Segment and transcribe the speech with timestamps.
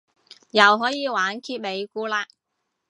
[0.49, 2.25] 又可以玩揭尾故嘞